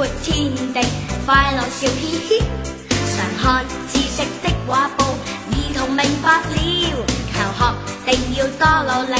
[0.00, 0.80] 活天地，
[1.26, 2.40] 快乐笑嘻嘻，
[3.14, 6.56] 常看知识的画报，儿童明白了，
[7.30, 7.60] 求学
[8.06, 9.14] 定要多努力，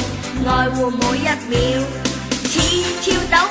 [0.48, 1.20] 爱护每一
[1.50, 1.84] 秒，
[2.44, 2.52] 似
[3.02, 3.49] 跳蚤。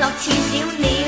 [0.00, 0.99] 乐似小鸟。